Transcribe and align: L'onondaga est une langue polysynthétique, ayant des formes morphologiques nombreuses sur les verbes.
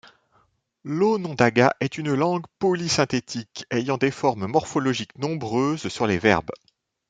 L'onondaga 0.83 1.75
est 1.79 1.99
une 1.99 2.11
langue 2.15 2.47
polysynthétique, 2.57 3.67
ayant 3.69 3.97
des 3.99 4.09
formes 4.09 4.47
morphologiques 4.47 5.15
nombreuses 5.19 5.89
sur 5.89 6.07
les 6.07 6.17
verbes. 6.17 6.49